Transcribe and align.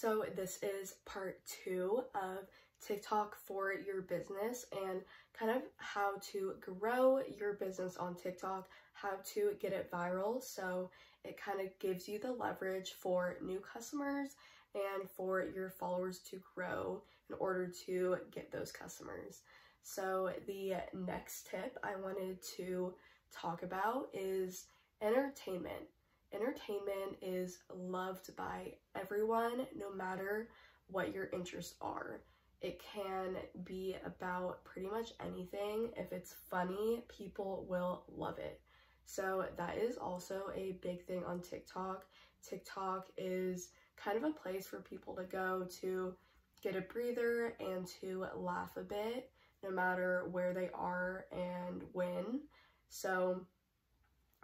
So 0.00 0.24
this 0.36 0.60
is 0.62 0.94
part 1.06 1.40
two 1.44 2.04
of 2.14 2.46
TikTok 2.80 3.36
for 3.36 3.72
your 3.72 4.02
business 4.02 4.64
and 4.70 5.00
kind 5.36 5.50
of 5.50 5.62
how 5.78 6.12
to 6.30 6.54
grow 6.60 7.20
your 7.36 7.54
business 7.54 7.96
on 7.96 8.14
TikTok, 8.14 8.68
how 8.92 9.14
to 9.34 9.54
get 9.58 9.72
it 9.72 9.90
viral. 9.90 10.40
So 10.40 10.92
it 11.24 11.36
kind 11.36 11.60
of 11.60 11.76
gives 11.80 12.06
you 12.06 12.20
the 12.20 12.30
leverage 12.30 12.92
for 12.92 13.38
new 13.42 13.58
customers 13.58 14.36
and 14.72 15.10
for 15.10 15.44
your 15.52 15.68
followers 15.68 16.20
to 16.30 16.40
grow 16.54 17.02
in 17.28 17.34
order 17.40 17.66
to 17.86 18.18
get 18.30 18.52
those 18.52 18.70
customers. 18.70 19.40
So 19.82 20.30
the 20.46 20.74
next 20.94 21.48
tip 21.50 21.76
I 21.82 21.96
wanted 21.96 22.38
to 22.56 22.94
talk 23.34 23.64
about 23.64 24.10
is 24.14 24.66
entertainment. 25.02 25.88
Entertainment 26.32 27.16
is 27.22 27.58
loved 27.74 28.34
by 28.36 28.74
everyone, 28.94 29.66
no 29.76 29.92
matter 29.92 30.48
what 30.88 31.14
your 31.14 31.28
interests 31.32 31.74
are. 31.80 32.20
It 32.60 32.82
can 32.94 33.36
be 33.64 33.96
about 34.04 34.64
pretty 34.64 34.88
much 34.88 35.12
anything. 35.24 35.90
If 35.96 36.12
it's 36.12 36.34
funny, 36.50 37.04
people 37.08 37.64
will 37.68 38.04
love 38.14 38.38
it. 38.38 38.60
So 39.06 39.46
that 39.56 39.78
is 39.78 39.96
also 39.96 40.50
a 40.54 40.78
big 40.82 41.04
thing 41.06 41.24
on 41.24 41.40
TikTok. 41.40 42.04
TikTok 42.46 43.08
is 43.16 43.70
kind 43.96 44.18
of 44.18 44.24
a 44.24 44.32
place 44.32 44.66
for 44.66 44.80
people 44.80 45.14
to 45.16 45.24
go 45.24 45.66
to 45.80 46.14
get 46.62 46.76
a 46.76 46.82
breather 46.82 47.54
and 47.60 47.86
to 48.00 48.26
laugh 48.36 48.76
a 48.76 48.82
bit 48.82 49.30
no 49.62 49.70
matter 49.70 50.26
where 50.30 50.52
they 50.52 50.70
are 50.74 51.26
and 51.32 51.82
when. 51.92 52.40
So 52.88 53.46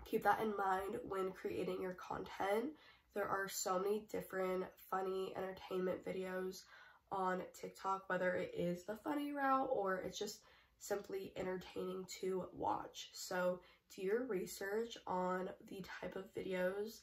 keep 0.05 0.23
that 0.25 0.41
in 0.41 0.55
mind 0.57 1.01
when 1.09 1.33
creating 1.33 1.81
your 1.81 1.95
content. 1.95 2.73
There 3.15 3.29
are 3.29 3.49
so 3.49 3.79
many 3.79 4.07
different 4.11 4.65
funny 4.91 5.33
entertainment 5.37 6.05
videos 6.05 6.63
on 7.13 7.43
TikTok, 7.59 8.05
whether 8.09 8.35
it 8.35 8.53
is 8.57 8.85
the 8.85 8.97
funny 8.97 9.33
route 9.33 9.69
or 9.73 9.97
it's 9.99 10.19
just 10.19 10.41
simply 10.79 11.33
entertaining 11.37 12.05
to 12.21 12.47
watch. 12.53 13.11
So 13.13 13.61
do 13.95 14.03
your 14.03 14.25
research 14.27 14.97
on 15.07 15.49
the 15.69 15.85
type 16.01 16.17
of 16.17 16.35
videos 16.35 17.01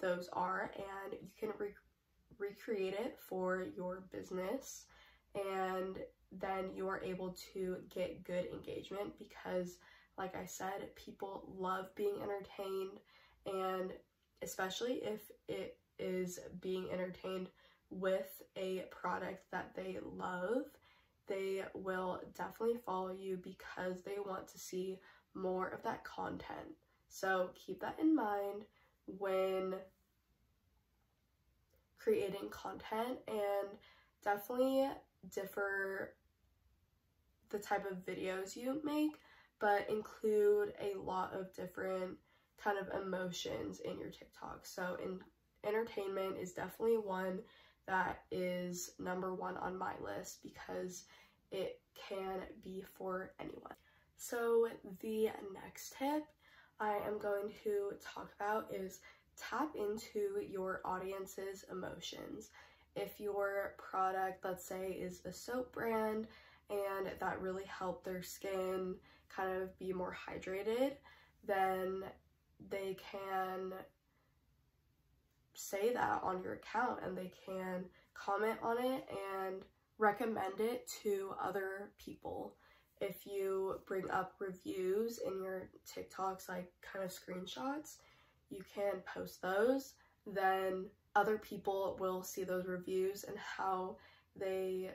those 0.00 0.28
are 0.32 0.72
and 0.76 1.12
you 1.20 1.28
can 1.38 1.50
re 1.58 1.74
recreate 2.38 2.94
it 2.94 3.18
for 3.20 3.66
your 3.76 4.02
business 4.10 4.86
and 5.34 5.98
then 6.32 6.70
you 6.74 6.88
are 6.88 7.02
able 7.02 7.36
to 7.52 7.76
get 7.94 8.24
good 8.24 8.46
engagement 8.46 9.12
because 9.18 9.76
like 10.20 10.36
I 10.36 10.44
said, 10.44 10.94
people 10.96 11.48
love 11.58 11.94
being 11.94 12.16
entertained 12.22 13.00
and 13.46 13.90
especially 14.42 15.00
if 15.02 15.22
it 15.48 15.78
is 15.98 16.38
being 16.60 16.90
entertained 16.92 17.48
with 17.88 18.42
a 18.54 18.84
product 18.90 19.50
that 19.50 19.74
they 19.74 19.96
love, 20.02 20.64
they 21.26 21.64
will 21.74 22.20
definitely 22.36 22.78
follow 22.84 23.12
you 23.12 23.38
because 23.42 24.02
they 24.02 24.16
want 24.24 24.46
to 24.48 24.58
see 24.58 24.98
more 25.34 25.68
of 25.68 25.82
that 25.84 26.04
content. 26.04 26.76
So 27.08 27.50
keep 27.54 27.80
that 27.80 27.96
in 27.98 28.14
mind 28.14 28.64
when 29.06 29.74
creating 31.98 32.50
content 32.50 33.18
and 33.26 33.68
definitely 34.22 34.86
differ 35.34 36.12
the 37.48 37.58
type 37.58 37.90
of 37.90 38.04
videos 38.04 38.54
you 38.54 38.82
make, 38.84 39.12
but 39.60 39.88
include 39.88 40.72
a 40.80 40.98
lot 40.98 41.32
of 41.34 41.54
different 41.54 42.16
kind 42.62 42.78
of 42.78 43.02
emotions 43.02 43.80
in 43.80 43.98
your 43.98 44.10
TikTok. 44.10 44.64
So 44.64 44.96
in 45.02 45.20
entertainment 45.66 46.36
is 46.40 46.52
definitely 46.52 46.98
one 46.98 47.40
that 47.86 48.22
is 48.30 48.92
number 48.98 49.34
one 49.34 49.56
on 49.56 49.76
my 49.76 49.92
list 50.02 50.42
because 50.42 51.04
it 51.50 51.80
can 52.08 52.40
be 52.62 52.82
for 52.96 53.32
anyone. 53.40 53.74
So 54.16 54.68
the 55.00 55.30
next 55.54 55.94
tip 55.98 56.24
I 56.78 56.96
am 57.06 57.18
going 57.18 57.50
to 57.64 57.92
talk 58.02 58.30
about 58.38 58.72
is 58.72 59.00
tap 59.36 59.74
into 59.74 60.40
your 60.48 60.80
audience's 60.84 61.64
emotions. 61.70 62.50
If 62.96 63.20
your 63.20 63.74
product, 63.78 64.44
let's 64.44 64.64
say, 64.64 64.92
is 64.92 65.22
a 65.24 65.32
soap 65.32 65.72
brand 65.72 66.26
and 66.70 67.10
that 67.18 67.40
really 67.40 67.64
helped 67.64 68.04
their 68.04 68.22
skin 68.22 68.94
kind 69.34 69.62
of 69.62 69.76
be 69.78 69.92
more 69.92 70.16
hydrated, 70.28 70.92
then 71.46 72.04
they 72.68 72.96
can 73.10 73.72
say 75.54 75.92
that 75.92 76.20
on 76.22 76.42
your 76.42 76.54
account 76.54 77.00
and 77.04 77.16
they 77.16 77.30
can 77.44 77.84
comment 78.14 78.58
on 78.62 78.78
it 78.78 79.08
and 79.36 79.62
recommend 79.98 80.60
it 80.60 80.90
to 81.02 81.32
other 81.42 81.90
people. 81.98 82.54
If 83.00 83.26
you 83.26 83.80
bring 83.86 84.10
up 84.10 84.34
reviews 84.38 85.18
in 85.18 85.42
your 85.42 85.70
TikToks, 85.86 86.48
like 86.48 86.70
kind 86.80 87.04
of 87.04 87.10
screenshots, 87.10 87.96
you 88.50 88.62
can 88.74 89.02
post 89.06 89.40
those. 89.40 89.94
Then 90.26 90.86
other 91.16 91.38
people 91.38 91.96
will 91.98 92.22
see 92.22 92.44
those 92.44 92.66
reviews 92.66 93.24
and 93.24 93.36
how 93.38 93.96
they 94.36 94.90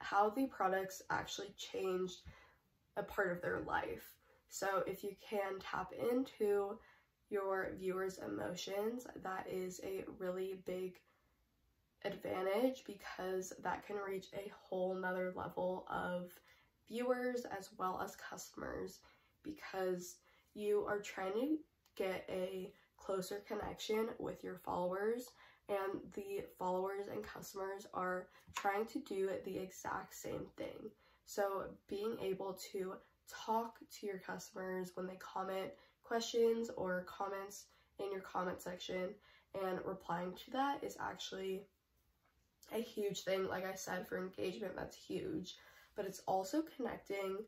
how 0.00 0.30
the 0.30 0.46
products 0.46 1.02
actually 1.10 1.54
changed 1.56 2.20
a 2.96 3.02
part 3.02 3.32
of 3.32 3.40
their 3.40 3.60
life. 3.60 4.14
So 4.48 4.82
if 4.86 5.04
you 5.04 5.14
can 5.28 5.60
tap 5.60 5.92
into 5.92 6.78
your 7.30 7.70
viewers' 7.78 8.18
emotions, 8.18 9.06
that 9.22 9.46
is 9.48 9.80
a 9.84 10.04
really 10.18 10.56
big 10.66 10.94
advantage 12.04 12.82
because 12.86 13.52
that 13.62 13.86
can 13.86 13.96
reach 13.96 14.26
a 14.34 14.50
whole 14.62 14.94
nother 14.94 15.32
level 15.36 15.86
of 15.90 16.30
viewers 16.88 17.44
as 17.56 17.70
well 17.78 18.00
as 18.02 18.16
customers 18.16 19.00
because 19.44 20.16
you 20.54 20.84
are 20.88 20.98
trying 21.00 21.32
to 21.32 21.56
get 21.96 22.24
a 22.28 22.72
closer 22.96 23.42
connection 23.46 24.08
with 24.18 24.42
your 24.42 24.56
followers 24.56 25.28
and 25.70 26.00
the 26.14 26.42
followers 26.58 27.06
and 27.12 27.22
customers 27.22 27.86
are 27.94 28.26
trying 28.56 28.86
to 28.86 28.98
do 29.00 29.30
the 29.44 29.56
exact 29.56 30.14
same 30.14 30.46
thing. 30.56 30.90
So 31.24 31.64
being 31.88 32.16
able 32.20 32.58
to 32.72 32.94
talk 33.46 33.78
to 34.00 34.06
your 34.06 34.18
customers 34.18 34.90
when 34.94 35.06
they 35.06 35.16
comment 35.16 35.70
questions 36.02 36.70
or 36.76 37.06
comments 37.06 37.66
in 38.00 38.10
your 38.10 38.22
comment 38.22 38.60
section 38.60 39.10
and 39.62 39.78
replying 39.84 40.32
to 40.32 40.50
that 40.52 40.82
is 40.82 40.96
actually 41.00 41.62
a 42.74 42.80
huge 42.80 43.20
thing. 43.20 43.48
Like 43.48 43.64
I 43.64 43.74
said, 43.74 44.08
for 44.08 44.18
engagement, 44.18 44.76
that's 44.76 44.96
huge, 44.96 45.54
but 45.94 46.04
it's 46.04 46.22
also 46.26 46.62
connecting 46.76 47.38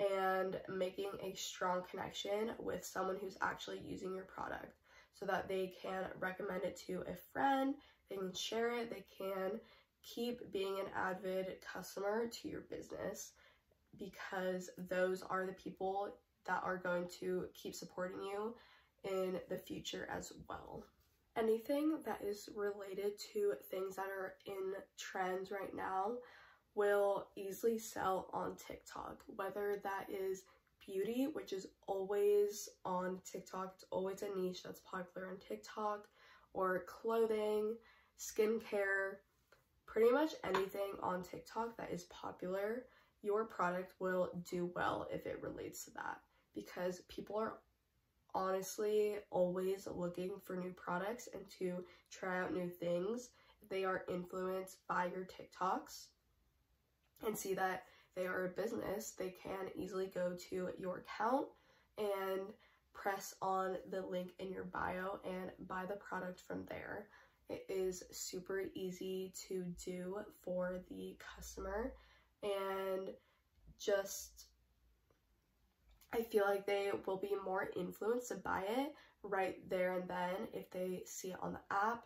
and 0.00 0.60
making 0.68 1.10
a 1.22 1.34
strong 1.36 1.82
connection 1.88 2.50
with 2.58 2.84
someone 2.84 3.16
who's 3.20 3.38
actually 3.40 3.80
using 3.86 4.14
your 4.14 4.24
product 4.24 4.74
so 5.14 5.26
that 5.26 5.48
they 5.48 5.72
can 5.80 6.04
recommend 6.18 6.64
it 6.64 6.80
to 6.86 7.04
a 7.08 7.14
friend, 7.32 7.74
they 8.08 8.16
can 8.16 8.34
share 8.34 8.76
it, 8.76 8.90
they 8.90 9.04
can 9.16 9.60
keep 10.02 10.52
being 10.52 10.78
an 10.80 10.86
avid 10.96 11.58
customer 11.60 12.26
to 12.28 12.48
your 12.48 12.62
business 12.62 13.32
because 13.98 14.70
those 14.88 15.22
are 15.22 15.46
the 15.46 15.52
people 15.52 16.14
that 16.46 16.62
are 16.64 16.78
going 16.78 17.06
to 17.20 17.44
keep 17.54 17.74
supporting 17.74 18.20
you 18.22 18.54
in 19.04 19.38
the 19.48 19.56
future 19.56 20.08
as 20.10 20.32
well. 20.48 20.84
Anything 21.36 21.98
that 22.04 22.20
is 22.22 22.48
related 22.54 23.12
to 23.32 23.54
things 23.70 23.96
that 23.96 24.06
are 24.06 24.34
in 24.46 24.74
trends 24.98 25.50
right 25.50 25.74
now 25.74 26.12
will 26.74 27.26
easily 27.36 27.78
sell 27.78 28.28
on 28.32 28.56
TikTok, 28.56 29.22
whether 29.36 29.80
that 29.82 30.06
is 30.10 30.42
beauty, 30.86 31.28
which 31.32 31.52
is 31.52 31.68
always 31.86 32.68
on 32.84 33.20
TikTok. 33.30 33.72
It's 33.74 33.84
always 33.90 34.22
a 34.22 34.38
niche 34.38 34.62
that's 34.62 34.80
popular 34.80 35.28
on 35.28 35.36
TikTok, 35.38 36.06
or 36.54 36.84
clothing, 36.86 37.74
skincare, 38.18 39.16
pretty 39.86 40.10
much 40.10 40.32
anything 40.44 40.92
on 41.02 41.22
TikTok 41.22 41.76
that 41.76 41.90
is 41.92 42.04
popular, 42.04 42.84
your 43.22 43.44
product 43.44 43.94
will 44.00 44.30
do 44.50 44.70
well 44.74 45.06
if 45.12 45.26
it 45.26 45.42
relates 45.42 45.84
to 45.84 45.90
that 45.92 46.18
because 46.54 47.02
people 47.08 47.36
are 47.36 47.58
honestly 48.34 49.16
always 49.30 49.86
looking 49.94 50.32
for 50.44 50.56
new 50.56 50.72
products 50.72 51.28
and 51.34 51.42
to 51.58 51.84
try 52.10 52.40
out 52.40 52.54
new 52.54 52.68
things. 52.68 53.30
They 53.68 53.84
are 53.84 54.04
influenced 54.08 54.78
by 54.88 55.06
your 55.06 55.26
TikToks 55.26 56.06
and 57.26 57.36
see 57.36 57.54
that 57.54 57.84
they 58.14 58.26
are 58.26 58.46
a 58.46 58.60
business, 58.60 59.12
they 59.18 59.34
can 59.42 59.68
easily 59.74 60.10
go 60.14 60.36
to 60.50 60.68
your 60.78 60.98
account 60.98 61.46
and 61.98 62.40
press 62.92 63.34
on 63.40 63.76
the 63.90 64.02
link 64.02 64.32
in 64.38 64.52
your 64.52 64.64
bio 64.64 65.18
and 65.24 65.50
buy 65.66 65.84
the 65.86 65.96
product 65.96 66.40
from 66.40 66.64
there. 66.68 67.06
It 67.48 67.64
is 67.68 68.02
super 68.10 68.64
easy 68.74 69.32
to 69.48 69.64
do 69.84 70.18
for 70.42 70.80
the 70.88 71.16
customer 71.36 71.92
and 72.42 73.08
just 73.78 74.46
I 76.14 76.22
feel 76.22 76.44
like 76.44 76.66
they 76.66 76.90
will 77.06 77.16
be 77.16 77.34
more 77.44 77.70
influenced 77.74 78.28
to 78.28 78.34
buy 78.36 78.64
it 78.68 78.94
right 79.22 79.56
there 79.70 79.98
and 79.98 80.08
then 80.08 80.48
if 80.52 80.70
they 80.70 81.02
see 81.06 81.28
it 81.28 81.38
on 81.40 81.54
the 81.54 81.74
app 81.74 82.04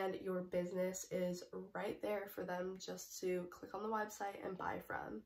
and 0.00 0.16
your 0.22 0.40
business 0.40 1.06
is 1.10 1.44
right 1.74 2.00
there 2.02 2.28
for 2.34 2.44
them 2.44 2.78
just 2.84 3.20
to 3.20 3.46
click 3.50 3.74
on 3.74 3.82
the 3.82 3.88
website 3.88 4.44
and 4.44 4.56
buy 4.56 4.78
from. 4.86 5.22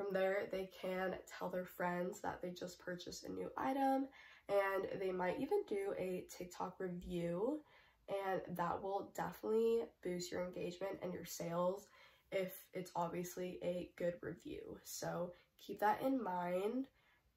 From 0.00 0.14
there, 0.14 0.48
they 0.50 0.70
can 0.80 1.14
tell 1.26 1.50
their 1.50 1.66
friends 1.66 2.20
that 2.20 2.40
they 2.40 2.52
just 2.52 2.80
purchased 2.80 3.24
a 3.24 3.32
new 3.32 3.50
item 3.58 4.08
and 4.48 4.98
they 4.98 5.12
might 5.12 5.38
even 5.38 5.58
do 5.68 5.92
a 5.98 6.24
TikTok 6.34 6.76
review 6.80 7.60
and 8.08 8.40
that 8.56 8.82
will 8.82 9.12
definitely 9.14 9.82
boost 10.02 10.32
your 10.32 10.42
engagement 10.42 10.92
and 11.02 11.12
your 11.12 11.26
sales 11.26 11.88
if 12.32 12.64
it's 12.72 12.92
obviously 12.96 13.58
a 13.62 13.90
good 13.98 14.14
review. 14.22 14.78
So 14.84 15.32
keep 15.58 15.80
that 15.80 16.00
in 16.00 16.22
mind 16.22 16.86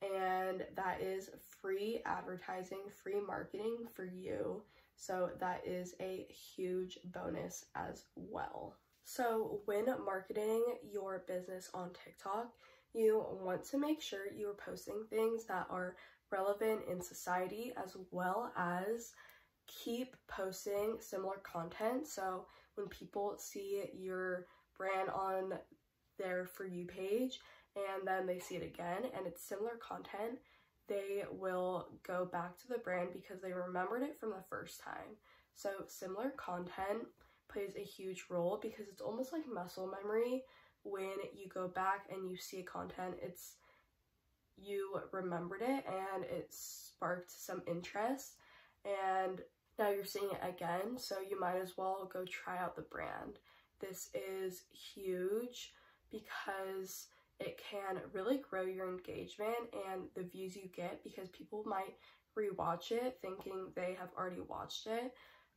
and 0.02 0.66
that 0.78 1.02
is 1.02 1.32
free 1.62 2.00
advertising, 2.06 2.84
free 3.04 3.20
marketing 3.20 3.88
for 3.94 4.06
you. 4.06 4.64
So 4.96 5.32
that 5.42 5.68
is 5.68 5.96
a 6.00 6.28
huge 6.30 6.98
bonus 7.14 7.66
as 7.76 8.06
well. 8.16 8.78
So 9.04 9.62
when 9.66 9.86
marketing 10.06 10.64
your 10.84 11.24
business 11.28 11.70
on 11.74 11.92
TikTok, 12.04 12.52
you 12.94 13.26
want 13.42 13.64
to 13.66 13.78
make 13.78 14.02
sure 14.02 14.32
you 14.32 14.50
are 14.50 14.66
posting 14.66 15.06
things 15.10 15.46
that 15.46 15.68
are 15.70 15.96
relevant 16.32 16.82
in 16.90 17.02
society 17.02 17.74
as 17.82 17.96
well 18.12 18.52
as 18.58 19.12
keep 19.68 20.16
posting 20.28 20.98
similar 21.00 21.38
content. 21.44 22.08
So 22.08 22.46
when 22.76 22.88
people 22.88 23.36
see 23.38 23.84
your 23.94 24.46
brand 24.78 25.10
on 25.10 25.54
their 26.18 26.46
For 26.46 26.66
You 26.66 26.86
page 26.86 27.40
and 27.76 28.08
then 28.08 28.26
they 28.26 28.40
see 28.40 28.56
it 28.56 28.64
again 28.64 29.04
and 29.16 29.26
it's 29.26 29.44
similar 29.44 29.78
content, 29.82 30.40
they 30.88 31.24
will 31.32 31.90
go 32.06 32.26
back 32.26 32.58
to 32.60 32.68
the 32.68 32.78
brand 32.78 33.10
because 33.14 33.42
they 33.42 33.54
remembered 33.54 34.04
it 34.04 34.20
from 34.20 34.30
the 34.30 34.44
first 34.50 34.82
time. 34.82 35.18
So 35.56 35.70
similar 35.88 36.32
content 36.32 37.08
plays 37.50 37.74
a 37.76 37.84
huge 37.84 38.26
role 38.30 38.60
because 38.62 38.88
it's 38.88 39.02
almost 39.02 39.34
like 39.34 39.44
muscle 39.52 39.88
memory. 39.88 40.44
When 40.84 41.16
you 41.34 41.48
go 41.48 41.68
back 41.68 42.08
and 42.12 42.30
you 42.30 42.38
see 42.38 42.64
content 42.64 43.16
it's 43.22 43.54
you 44.58 45.00
remembered 45.12 45.62
it 45.62 45.86
and 45.88 46.24
it 46.26 46.48
sparked 46.52 47.32
some 47.32 47.62
interest. 47.68 48.36
And 48.86 49.42
now 49.80 49.90
you're 49.90 50.06
seeing 50.06 50.30
it 50.32 50.40
again 50.48 50.98
so 50.98 51.16
you 51.20 51.40
might 51.40 51.58
as 51.58 51.78
well 51.78 52.10
go 52.12 52.26
try 52.26 52.58
out 52.58 52.76
the 52.76 52.82
brand. 52.84 53.40
This 53.80 54.10
is 54.14 54.64
huge 54.72 55.74
because 56.12 57.08
it 57.40 57.60
can 57.70 58.00
really 58.14 58.38
grow 58.38 58.64
your 58.64 58.88
engagement 58.88 59.74
and 59.90 60.04
the 60.16 60.24
views 60.24 60.56
you 60.56 60.70
get 60.76 61.04
because 61.04 61.30
people 61.30 61.64
might 61.66 61.96
rewatch 62.38 62.92
it 62.92 63.18
thinking 63.22 63.68
they 63.76 63.96
have 64.00 64.10
already 64.18 64.42
watched 64.42 64.88
it, 64.88 65.14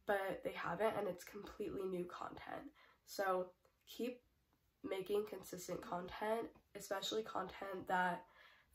but 0.07 0.41
they 0.45 0.53
haven't 0.53 0.95
and 0.99 1.09
it's 1.09 1.25
completely 1.25 1.83
new 1.85 2.05
content. 2.05 2.71
So 3.07 3.47
keep 3.87 4.21
making 4.89 5.25
consistent 5.29 5.83
content, 5.83 6.49
especially 6.77 7.23
content 7.23 7.87
that 7.89 8.23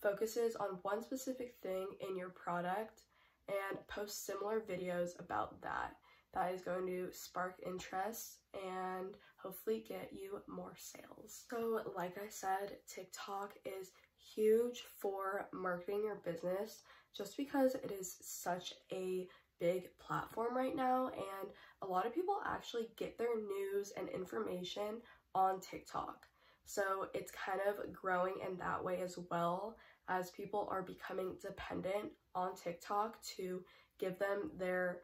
focuses 0.02 0.56
on 0.56 0.80
one 0.82 1.02
specific 1.02 1.56
thing 1.62 1.88
in 2.08 2.18
your 2.18 2.30
product 2.30 3.02
and 3.48 3.80
post 3.88 4.26
similar 4.26 4.60
videos 4.60 5.20
about 5.20 5.62
that. 5.62 5.96
That 6.34 6.54
is 6.54 6.62
going 6.62 6.88
to 6.88 7.10
spark 7.12 7.60
interest 7.66 8.38
and 8.54 9.16
hopefully 9.36 9.84
get 9.88 10.12
you 10.14 10.42
more 10.48 10.76
sales. 10.78 11.44
So 11.50 11.82
like 11.96 12.18
I 12.18 12.30
said, 12.30 12.78
TikTok 12.88 13.54
is 13.66 13.92
huge 14.34 14.84
for 14.98 15.48
marketing 15.54 16.04
your 16.06 16.22
business 16.24 16.84
just 17.16 17.36
because 17.36 17.76
it 17.76 17.92
is 17.92 18.16
such 18.22 18.74
a 18.94 19.28
big 19.62 19.88
platform 20.00 20.58
right 20.58 20.76
now 20.76 21.12
and 21.14 21.52
a 21.84 21.86
lot 21.86 22.06
of 22.06 22.14
people 22.14 22.42
actually 22.46 22.90
get 22.98 23.18
their 23.18 23.38
news 23.38 23.94
and 23.96 24.10
information 24.10 25.02
on 25.36 25.62
TikTok. 25.62 26.26
So 26.66 27.08
it's 27.14 27.32
kind 27.32 27.60
of 27.68 27.94
growing 27.94 28.36
in 28.46 28.58
that 28.58 28.84
way 28.84 29.02
as 29.02 29.18
well 29.30 29.78
as 30.10 30.32
people 30.32 30.68
are 30.70 30.82
becoming 30.82 31.36
dependent 31.42 32.12
on 32.36 32.56
TikTok 32.56 33.22
to 33.38 33.64
give 34.00 34.18
them 34.20 34.52
their 34.58 35.00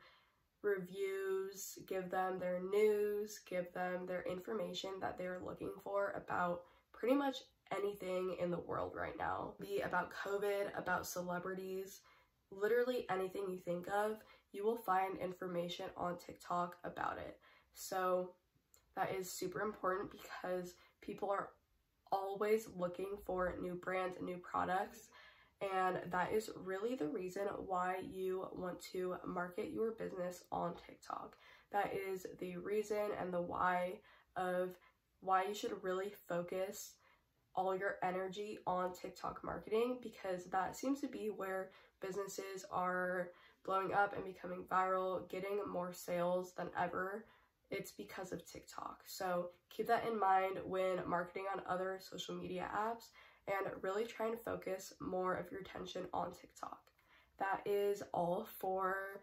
reviews, 0.63 1.77
give 1.87 2.09
them 2.09 2.39
their 2.39 2.59
news, 2.59 3.39
give 3.47 3.71
them 3.73 4.05
their 4.07 4.23
information 4.23 4.91
that 5.01 5.17
they're 5.17 5.41
looking 5.45 5.71
for 5.83 6.13
about 6.15 6.61
pretty 6.93 7.15
much 7.15 7.37
anything 7.77 8.35
in 8.41 8.49
the 8.49 8.59
world 8.59 8.93
right 8.95 9.17
now. 9.17 9.53
Be 9.59 9.81
about 9.81 10.11
COVID, 10.25 10.77
about 10.77 11.05
celebrities, 11.05 12.01
literally 12.51 13.05
anything 13.09 13.45
you 13.49 13.59
think 13.59 13.87
of, 13.87 14.17
you 14.51 14.65
will 14.65 14.77
find 14.77 15.17
information 15.17 15.85
on 15.95 16.17
TikTok 16.17 16.77
about 16.83 17.17
it. 17.17 17.37
So 17.73 18.31
that 18.95 19.13
is 19.13 19.31
super 19.31 19.61
important 19.61 20.11
because 20.11 20.73
people 21.01 21.29
are 21.29 21.49
always 22.11 22.67
looking 22.75 23.17
for 23.25 23.55
new 23.61 23.75
brands 23.75 24.17
and 24.17 24.25
new 24.25 24.37
products 24.37 25.09
and 25.61 25.97
that 26.11 26.31
is 26.31 26.51
really 26.63 26.95
the 26.95 27.07
reason 27.07 27.43
why 27.65 27.97
you 28.07 28.47
want 28.55 28.79
to 28.91 29.15
market 29.25 29.71
your 29.73 29.91
business 29.91 30.43
on 30.51 30.75
TikTok. 30.75 31.35
That 31.71 31.93
is 31.93 32.27
the 32.39 32.57
reason 32.57 33.09
and 33.19 33.33
the 33.33 33.41
why 33.41 33.93
of 34.35 34.75
why 35.21 35.45
you 35.45 35.55
should 35.55 35.83
really 35.83 36.13
focus 36.27 36.93
all 37.55 37.75
your 37.75 37.95
energy 38.03 38.59
on 38.67 38.93
TikTok 38.93 39.43
marketing 39.43 39.97
because 40.03 40.45
that 40.45 40.77
seems 40.77 41.01
to 41.01 41.07
be 41.07 41.31
where 41.35 41.71
businesses 42.01 42.63
are 42.71 43.29
blowing 43.67 43.93
up 43.93 44.15
and 44.15 44.25
becoming 44.25 44.63
viral, 44.71 45.29
getting 45.29 45.59
more 45.71 45.93
sales 45.93 46.53
than 46.53 46.69
ever. 46.79 47.25
It's 47.69 47.91
because 47.91 48.31
of 48.31 48.45
TikTok. 48.45 49.03
So 49.05 49.49
keep 49.69 49.87
that 49.87 50.07
in 50.07 50.17
mind 50.19 50.57
when 50.65 51.07
marketing 51.07 51.43
on 51.53 51.61
other 51.69 51.99
social 52.01 52.33
media 52.33 52.67
apps 52.75 53.09
and 53.47 53.71
really 53.81 54.05
try 54.05 54.27
and 54.27 54.39
focus 54.39 54.93
more 54.99 55.35
of 55.35 55.51
your 55.51 55.61
attention 55.61 56.05
on 56.13 56.31
TikTok. 56.31 56.79
That 57.39 57.61
is 57.65 58.01
all 58.13 58.47
for 58.57 59.21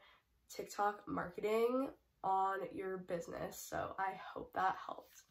TikTok 0.48 1.02
marketing 1.08 1.88
on 2.22 2.58
your 2.72 2.98
business. 2.98 3.58
So 3.58 3.94
I 3.98 4.12
hope 4.32 4.52
that 4.54 4.76
helped. 4.86 5.24